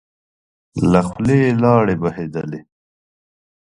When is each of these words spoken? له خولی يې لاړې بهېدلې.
له 0.91 0.99
خولی 1.07 1.37
يې 1.43 1.51
لاړې 1.61 1.95
بهېدلې. 2.01 2.59